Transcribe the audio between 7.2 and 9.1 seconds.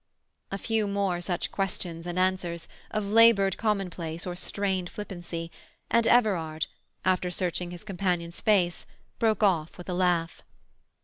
searching his companion's face,